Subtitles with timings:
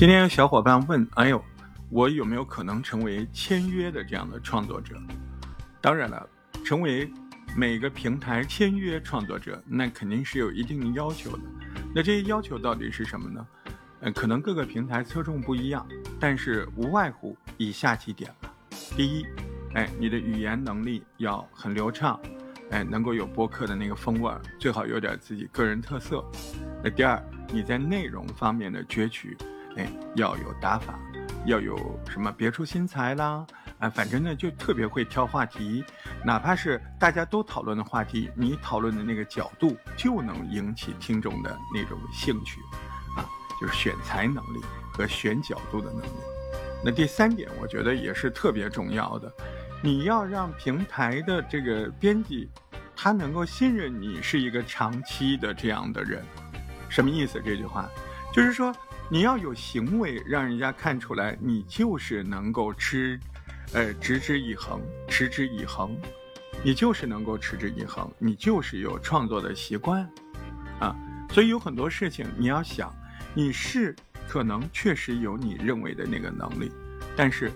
[0.00, 1.44] 今天有小伙伴问：“哎呦，
[1.90, 4.96] 我有没有可能成为签约的这样的创作者？”
[5.78, 6.26] 当然了，
[6.64, 7.12] 成为
[7.54, 11.42] 每个平台签约创作者，那肯定是有一定的要求的。
[11.94, 13.46] 那这些要求到底是什么呢？
[14.00, 15.86] 呃，可能各个平台侧重不一样，
[16.18, 18.50] 但是无外乎以下几点吧。
[18.96, 19.26] 第一，
[19.74, 22.18] 哎，你的语言能力要很流畅，
[22.70, 26.24] 哎，能够有播客的那个风味儿，最好有点自己个人特色。
[26.82, 29.36] 那第二，你在内容方面的攫取。
[29.76, 30.98] 哎，要有打法，
[31.46, 31.76] 要有
[32.08, 33.46] 什么别出心裁啦，
[33.78, 35.84] 啊，反正呢就特别会挑话题，
[36.24, 42.60] 哪怕是大家都讨论的话题，你讨论的那个角度就能引起听众的那种兴趣，
[43.16, 43.24] 啊，
[43.60, 44.60] 就是选材能力
[44.92, 46.20] 和选角度的能力。
[46.84, 49.32] 那第三点，我觉得也是特别重要的，
[49.82, 52.50] 你要让平台的这个编辑，
[52.96, 56.24] 他能够信任你是一个长期的这样的人，
[56.88, 57.40] 什么意思？
[57.44, 57.88] 这句话
[58.32, 58.74] 就是说。
[59.12, 63.18] 你要有行为，让人家看出来你就是能够持，
[63.72, 65.96] 呃，持之以恒，持之以恒，
[66.62, 70.08] 你就是能够持之以恒，你就是有创作的习惯，
[70.78, 70.94] 啊，
[71.30, 72.94] 所以有很多事情你要想，
[73.34, 73.96] 你是
[74.28, 76.70] 可能确实有你认为的那个能力，
[77.16, 77.50] 但是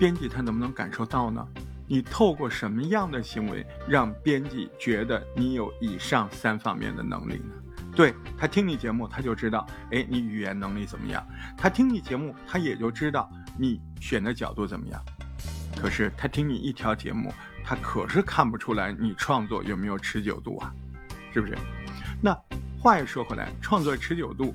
[0.00, 1.46] 编辑他能不能感受到呢？
[1.86, 7.54] 你透过什么样的行为让编辑觉得你有以上三方面的能力呢？
[7.94, 11.24] 对他听你节目，他就知道，哎，你语言能力怎么样？
[11.56, 15.00] 他听你节目，他也就知道你选的角度怎么样。
[15.80, 17.32] 可是他听你一条节目，
[17.64, 20.74] 他可是看不出来你创作有没有持久度啊，
[21.32, 21.56] 是不是？
[22.20, 22.36] 那
[22.80, 24.54] 话又说回来，创作持久度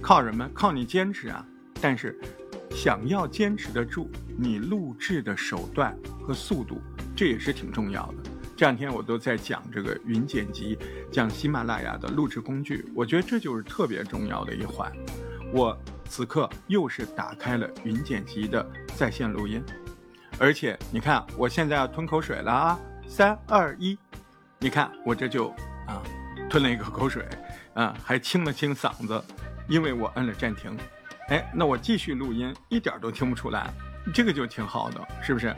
[0.00, 0.48] 靠什么？
[0.54, 1.44] 靠你坚持啊。
[1.80, 2.18] 但是
[2.70, 6.80] 想要坚持得住，你录制的手段和速度，
[7.14, 8.30] 这也是挺重要的。
[8.58, 10.76] 这两天我都在讲这个云剪辑，
[11.12, 14.92] 讲喜马拉雅的录制工具，我觉得这就是特别重要的一环。
[15.52, 19.62] 我此刻又是打开了云剪辑的在线录音，
[20.40, 22.80] 而且你看，我现在要吞口水了啊！
[23.06, 23.96] 三二一，
[24.58, 25.50] 你看我这就
[25.86, 26.02] 啊
[26.50, 27.24] 吞了一口口水，
[27.74, 29.22] 啊还清了清嗓子，
[29.68, 30.76] 因为我摁了暂停。
[31.28, 33.70] 哎，那我继续录音，一点都听不出来，
[34.12, 35.54] 这个就挺好的，是不是？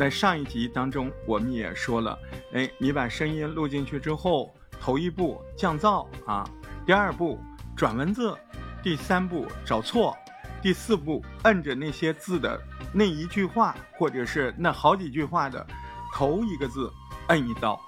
[0.00, 2.18] 在上一集当中，我们也说了，
[2.54, 4.50] 哎，你把声音录进去之后，
[4.80, 6.42] 头一步降噪啊，
[6.86, 7.38] 第二步
[7.76, 8.34] 转文字，
[8.82, 10.16] 第三步找错，
[10.62, 12.58] 第四步摁着那些字的
[12.94, 15.66] 那一句话，或者是那好几句话的
[16.14, 16.90] 头一个字
[17.28, 17.78] 摁一刀，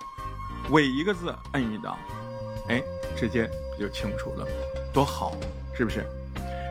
[0.69, 1.99] 尾一个字摁一刀，
[2.69, 2.83] 哎，
[3.17, 3.49] 直接
[3.81, 4.47] 就清楚了，
[4.93, 5.35] 多好，
[5.75, 6.05] 是不是？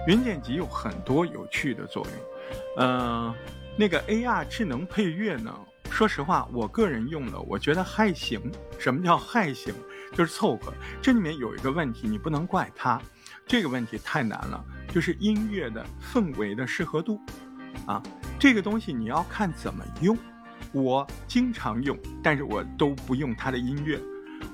[0.05, 2.13] 云剪辑有很多有趣的作用，
[2.77, 3.33] 嗯。
[3.77, 5.53] 那个 AR 智能配乐呢？
[5.89, 8.39] 说实话，我个人用的，我觉得还行。
[8.79, 9.73] 什么叫还行？
[10.13, 10.73] 就是凑合。
[11.01, 13.01] 这里面有一个问题，你不能怪它，
[13.45, 17.19] 这个问题太难了，就是音乐的氛围的适合度，
[17.85, 18.01] 啊，
[18.39, 20.17] 这个东西你要看怎么用。
[20.73, 23.99] 我经常用，但是我都不用它的音乐，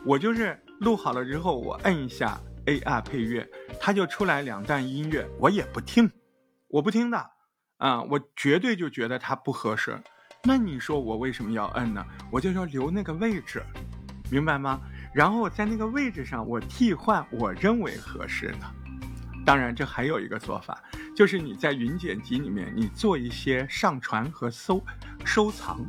[0.04, 3.48] 我就是录好了之后，我摁一下 AR 配乐，
[3.80, 6.10] 它就出来两段音乐，我也不听，
[6.70, 7.32] 我不听的。
[7.78, 10.00] 啊，我绝对就觉得它不合适，
[10.44, 12.04] 那你说我为什么要摁呢？
[12.32, 13.64] 我就要留那个位置，
[14.32, 14.82] 明白吗？
[15.14, 18.60] 然后在那个位置上我替换我认为合适的。
[19.46, 20.84] 当然，这还有一个做法，
[21.16, 24.84] 就是你在云剪辑里面，你做一些上传和搜
[25.24, 25.80] 收藏，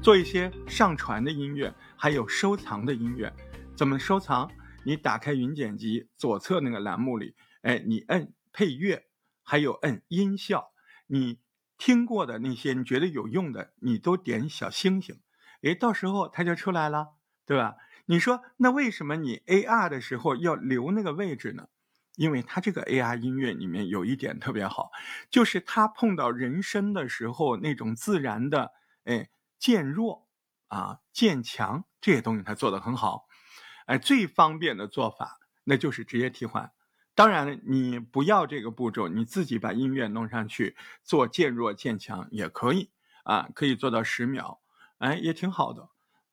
[0.00, 3.32] 做一些上传的音乐，还有收藏的音乐。
[3.76, 4.50] 怎么收藏？
[4.84, 9.04] 你打开云剪辑左侧那个栏目里，哎，你摁配乐，
[9.42, 10.72] 还有摁音效。
[11.06, 11.38] 你
[11.76, 15.20] 听过的那些，你觉得有用的，你都点小星星，
[15.62, 17.76] 诶，到时候它就出来了，对吧？
[18.06, 21.68] 你说那为什么你 AR 的时候要留那个位置呢？
[22.16, 24.90] 因为它这个 AR 音乐里面有一点特别好，
[25.30, 28.72] 就是它碰到人声的时候那种自然的，
[29.04, 30.28] 哎，渐弱
[30.68, 33.26] 啊，渐强这些东西它做的很好，
[33.86, 36.70] 哎，最方便的做法那就是直接替换。
[37.14, 42.90] 当然，你不要这个步骤，你自己把音乐弄上去做渐弱渐强也可以
[43.22, 44.60] 啊，可以做到十秒，
[44.98, 45.90] 哎，也挺好的。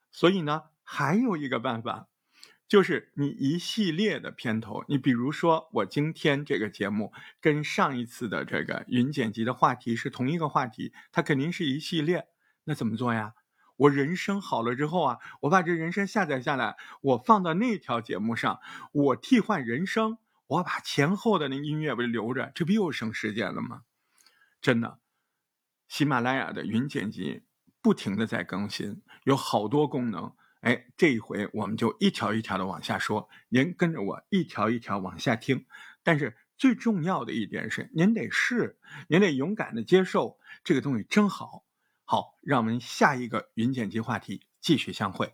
[0.10, 2.08] 所以呢，还有一个办法，
[2.68, 12.28] 就是你一系列的片头，你比如说我今天这个节目跟上一次的这个云剪辑的话题是同一个话题，它肯定是一系列。
[12.64, 13.36] 那怎么做呀？
[13.78, 18.60] 我人声好了之后啊，我把这人声下载下来，我放到那条节目上，
[18.92, 20.18] 我替换人声。
[20.52, 23.84] 我把前后的那音乐不就留着，这不又省时间了吗？
[24.62, 25.00] 真的，
[25.88, 27.44] 喜马拉雅的云剪辑
[27.82, 30.36] 不停的在更新，有好多功能。
[30.60, 35.66] 哎，这一回我们就一条一条的往下说，您跟着我一条一条往下听。
[36.04, 38.78] 但是最重要的一点是，您得试，
[39.08, 41.64] 您得勇敢的接受这个东西真好。
[42.04, 45.34] 好，让我们下一个云剪辑话题继续相会。